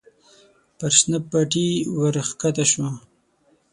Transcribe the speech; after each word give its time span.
پر 0.77 0.91
شنه 0.97 1.19
پټي 1.29 1.67
ور 1.97 2.15
کښته 2.41 2.65
شوه. 2.71 2.89